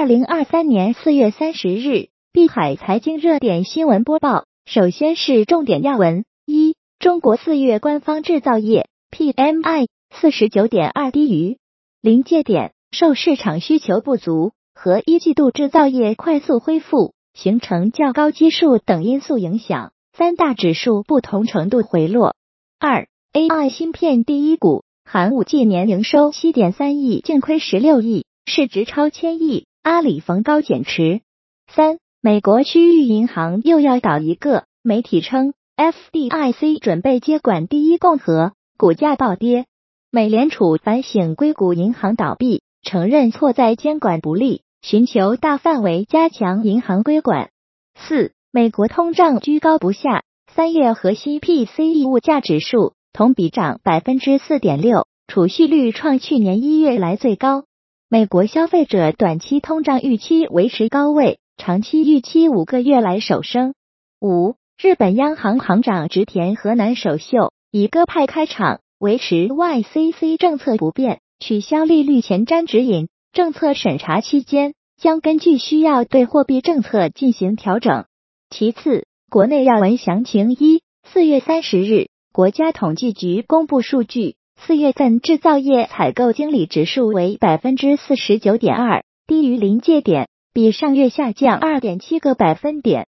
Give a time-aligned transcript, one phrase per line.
[0.00, 4.46] 二零二三年四月三十日，碧海财经热点新闻播报。
[4.64, 11.58] 首先是重点要闻：一、中国四月官方制造业 PMI 四十九点二低于
[12.00, 22.36] 临界点，受市场需求不足和一季度制造业快速恢复、形成较高基数等因素影响，三大指数不同程度回落。
[22.78, 24.82] 二、AI 芯片第一股。
[25.04, 29.66] 寒武纪年营收七点三亿，净亏十六亿，市值超千亿。
[29.82, 31.22] 阿里逢高减持。
[31.66, 39.64] 三，美国区域银行又要倒一个，媒体称 FDIC 准备接管第一共和，股价暴跌。
[40.10, 47.50] 美联储反省硅谷银行倒闭，承认错在监管不力，寻求大范围加强银行规管。
[47.94, 52.92] 四，美国通胀居高不下，三月核心 PCE 物价指数。
[53.12, 57.64] 同比涨百分之四点六，储蓄率创去年一月来最高。
[58.12, 63.72] 美国消费者短期通胀预期维持高位，长期预期五个月来首升。
[64.20, 73.06] 五，日本央行行长植田河南首秀，以鸽派开场，维持 YCC 政策不变，取消利率前瞻指引。
[73.32, 78.06] 政策审查期间，将根据需要对货币政策进行调整。
[78.50, 82.08] 其次，国内要闻详情一，四月三十日。
[82.32, 84.34] 国家统计局公布数据，
[84.66, 93.06] 四月份制造业采购经理指数为百分之四十九点二，低于临界点，比上月下降二点七个百分点。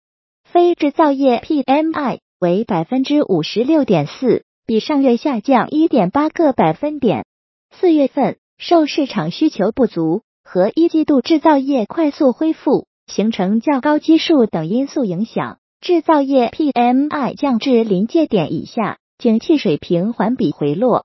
[0.50, 7.26] 非制造业 PMI 为百分之五十六点四，比上月下降一点八个百分点。
[7.70, 18.96] 四月份受市场需求不足和一季度制造业快速恢复、形成较高基数等因素影响，制造业 PMI 降至临界点以下。
[19.18, 21.04] 景气水平环比回落，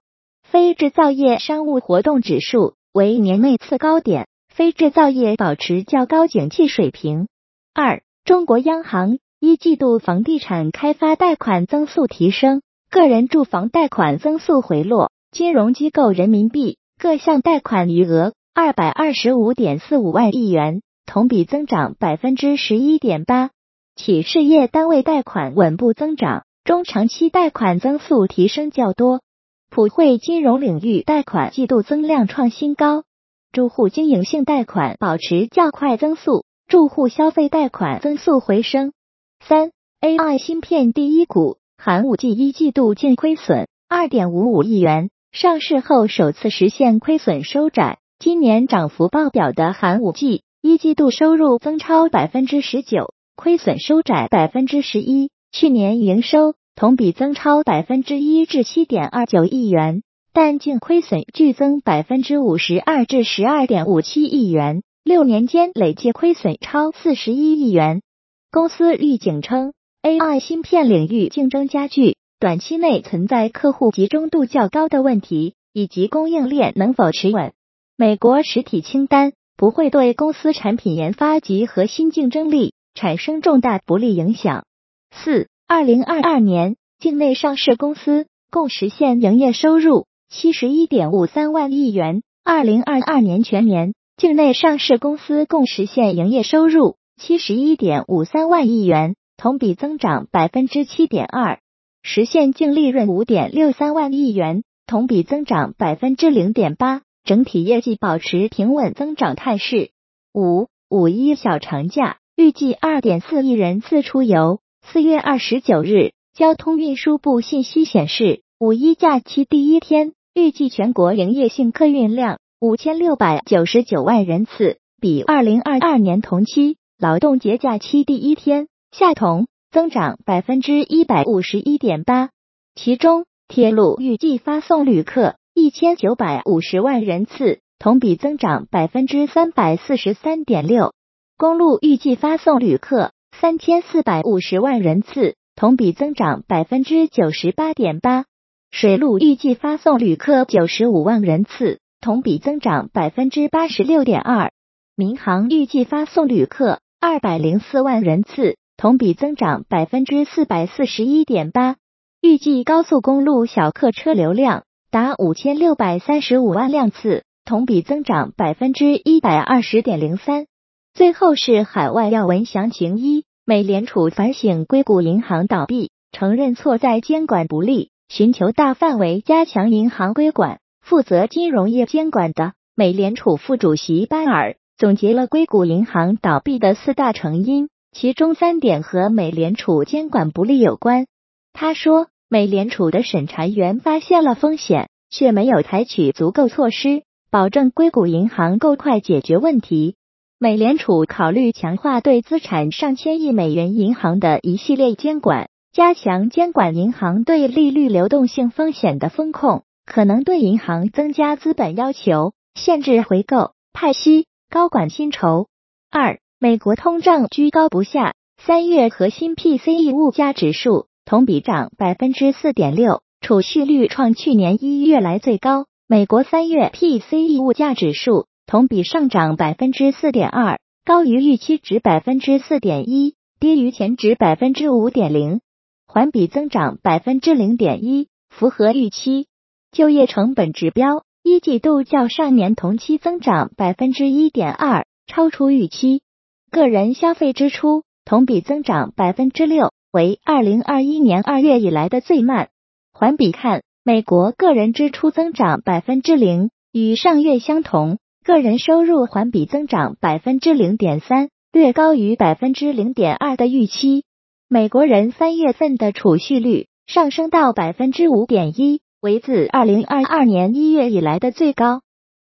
[0.49, 7.27] 非制造业商务活动指数为年内次高点，非制造业保持较高景气水平。
[7.73, 23.49] 二、中国央行一季度房地产开发贷款增速提升，个人住房贷款增速回落，金融机构人民币各项贷款余额二百二十五点四五万亿元，同比增长百分之十一点八，
[23.97, 26.45] 企事业单位贷款稳步增长。
[26.63, 29.21] 中长期贷款增速提升较多，
[29.69, 33.03] 普惠金融领域贷款季度增量创新高，
[33.51, 38.93] 住户经营性贷款保持较快增速，住户消费贷款增速回升。
[39.39, 43.67] 三 AI 芯片第一股寒武纪一季度净亏损。
[43.89, 55.29] 二点五五亿元，上市后首次实现亏损收窄，今年涨幅爆表的寒武纪一季度收入增超百分之十九，亏损收窄百分之十一。
[55.53, 68.03] 去年营收同比增超百分之一至七点二九亿元，但净亏损剧增百分之五十二至十二点五七亿元，六年间累计亏损超四十一亿元。
[68.51, 69.73] 公司预警称
[70.03, 77.53] ，AI 芯片领域竞争加剧，短期内存在客户集中度较高的问题，以及供应链能否持稳。
[77.97, 84.65] 美国实体清单不会对公司产品研发及核心竞争力产生重大不利影响。
[85.09, 92.23] 四，二零二二年境内上市公司共实现营业收入七十一点五三万亿元。
[92.45, 101.59] 二零二二年全年境内上市公司共实现营业收入七十一点五三万亿元，同比增长百分之七点二，
[102.01, 109.89] 实现净利润五点六三万亿元，同比增长百分之零点八，整体业绩保持平稳增长态势。
[110.33, 114.61] 五五一小长假预计二点四亿人次出游。
[114.93, 132.29] 四月二十九日，交通运输部信息显示，五一假期第一天，预计全国营业性客运量五千六百九十九万人次，比二零二二年同期劳动节假期第一天下同，增长百分之一百五十一点八。
[132.73, 140.91] 其中，铁路预计发送旅客一千九百五十万人次，同比增长百分之三百四十三点六；
[141.37, 143.11] 公路预计发送旅客。
[143.39, 148.25] 三千四百五十万人次，同比增长百分之九十八点八。
[148.71, 154.51] 水路预计发送旅客九十五万人次，同比增长百分之八十六点二。
[154.95, 161.75] 民航预计发送旅客二百零四万人次，同比增长百分之四百四十一点八。
[162.21, 170.47] 预计高速公路小客车流量达五千六百三十五万辆次，同比增长百分之一百二十点零三。
[170.95, 173.26] 最后是海外要闻详情一。
[173.49, 180.59] 美联储反省硅谷银行倒闭，承认错在监管不力，寻求大范围加强银行规管。
[180.81, 191.07] 负责金融业监管的美联储副主席巴尔总结了硅谷银行倒闭的四大成因，其中三点和美联储监管不力有关。
[191.53, 199.95] 他说，美联储的审查员发现了风险，却没有采取足够措施，保证硅谷银行够快解决问题。
[200.39, 212.33] 美联储考虑强化对资产上千亿美元银行的一系列监管，加强监管银行对利率流动性风险的风控，可能对银行增加资本要求。
[212.53, 215.47] 限制回购、派息、高管薪酬。
[215.89, 225.65] 二、美国通胀居高不下，三月核心 PCE 物价指数同比涨百分之四点六，储蓄率创去年一月来最高。
[225.87, 235.41] 美国三月 PCE 物价指数同比上涨百分之四点二，高于预期值百分之四点一，低于前值百分之五点零，
[235.85, 239.27] 环比增长百分之零点一，符合预期。
[239.73, 241.03] 就业成本指标。
[241.23, 246.01] 一季度较上年同期增长百分之一点二，超出预期。
[246.49, 252.47] 个人消费支出同比增长百分之六，为二零二一年二月以来的最慢。
[252.93, 257.97] 环比看，美国个人支出增长百分之零，与上月相同。
[258.27, 264.03] 个人收入环比增长百分之零点三，略高于百分之零点二的预期。
[264.49, 268.81] 美国人三月份的储蓄率上升到百分之五点一。
[268.99, 271.79] 为自二零二二年一月以来的最高。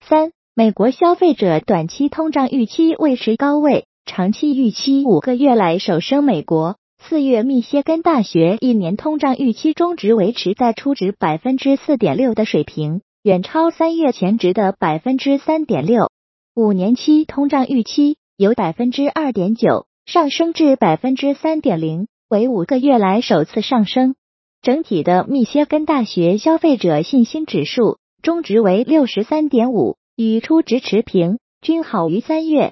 [0.07, 6.24] 三、美国消费者短期通胀预期维持高位，长期预期五个月来首升。
[6.24, 16.10] 美国四月密歇根大学一年通胀预期中值维持在初值百分之四点六的水平，远超三月前值的百分之三点六。
[16.56, 24.16] 五年期通胀预期由百分之二点九上升至百分之三点零，为五个月来首次上升。
[24.62, 32.72] 整体的密歇根大学消费者信心指数中值为六十三点五，与初值持平，均好于三月。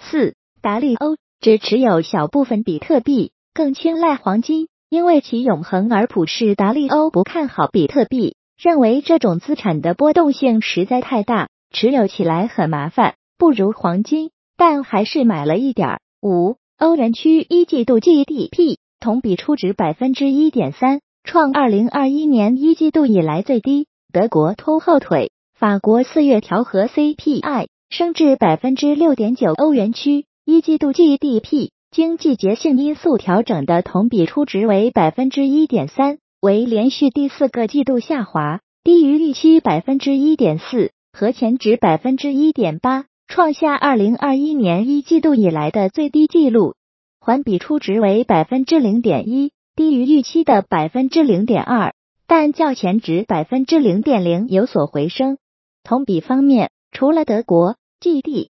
[0.00, 6.54] 四，达利欧只持有小部分比特币，更青睐黄金，因为其永恒而普世。
[6.54, 16.00] 达利欧不看好比特币，认为这种资产的波动性实在太大，持有起来很麻烦，不如黄金，但还是买了一点儿。
[16.20, 21.00] 五，欧元区一季度 GDP 同比初值百分之一点三。
[21.22, 23.86] 创二零二一年一季度以来最低。
[24.12, 29.52] 德国拖后腿，法国四月调和 CPI 升至百分之六点九。
[29.52, 46.76] 欧元区一季度 GDP 经季节性因素调整的同比初值为百分之一点三，为连续第四个季度下滑，低于预期百分之一点四和前值百分之一点八，创下二零二一年一季度以来的最低纪录。
[47.18, 49.50] 环比初值为百分之零点一。
[49.74, 51.94] 低于预期的百分之零点二，
[52.26, 55.38] 但较前值百分之零点零有所回升。
[55.84, 58.48] 同比方面，除了德国、GD、